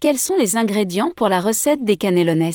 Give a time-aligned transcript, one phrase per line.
[0.00, 2.52] Quels sont les ingrédients pour la recette des canelones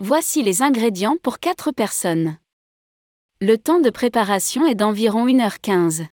[0.00, 2.36] Voici les ingrédients pour 4 personnes.
[3.40, 6.08] Le temps de préparation est d'environ 1h15.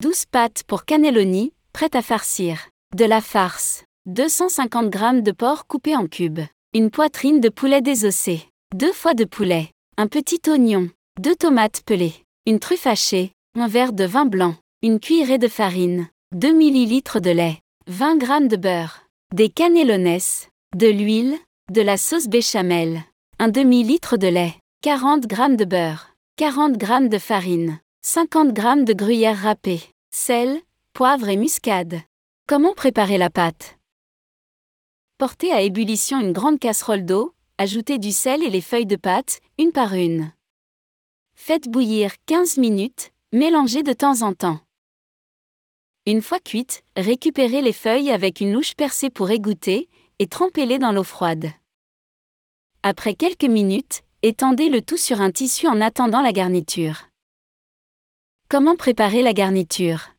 [0.00, 2.68] 12 pâtes pour cannelloni, prêtes à farcir.
[2.94, 3.82] De la farce.
[4.06, 6.42] 250 g de porc coupé en cubes.
[6.72, 8.48] Une poitrine de poulet désossé.
[8.72, 9.70] Deux foies de poulet.
[9.96, 10.90] Un petit oignon.
[11.18, 12.14] Deux tomates pelées.
[12.46, 13.32] Une truffe hachée.
[13.58, 14.54] Un verre de vin blanc.
[14.82, 16.06] Une cuillerée de farine.
[16.36, 17.58] 2 ml de lait.
[17.88, 19.02] 20 g de beurre.
[19.34, 20.20] Des cannellones.
[20.76, 21.36] De l'huile.
[21.72, 23.02] De la sauce béchamel.
[23.40, 24.54] Un demi-litre de lait.
[24.82, 26.14] 40 g de beurre.
[26.36, 27.80] 40 g de farine.
[28.02, 29.82] 50 g de gruyère râpée.
[30.12, 30.60] Sel,
[30.92, 32.02] poivre et muscade.
[32.46, 33.75] Comment préparer la pâte?
[35.18, 39.40] Portez à ébullition une grande casserole d'eau, ajoutez du sel et les feuilles de pâte,
[39.56, 40.30] une par une.
[41.34, 44.60] Faites bouillir 15 minutes, mélangez de temps en temps.
[46.04, 50.92] Une fois cuites, récupérez les feuilles avec une louche percée pour égoutter, et trempez-les dans
[50.92, 51.50] l'eau froide.
[52.82, 57.08] Après quelques minutes, étendez le tout sur un tissu en attendant la garniture.
[58.50, 60.10] Comment préparer la garniture?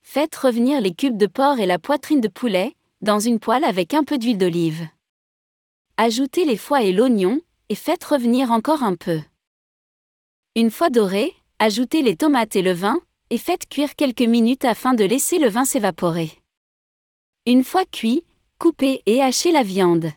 [0.00, 3.94] Faites revenir les cubes de porc et la poitrine de poulet, dans une poêle avec
[3.94, 4.88] un peu d'huile d'olive.
[5.96, 9.20] Ajoutez les foies et l'oignon, et faites revenir encore un peu.
[10.56, 14.94] Une fois doré, ajoutez les tomates et le vin, et faites cuire quelques minutes afin
[14.94, 16.32] de laisser le vin s'évaporer.
[17.46, 18.24] Une fois cuit,
[18.58, 20.10] coupez et hachez la viande.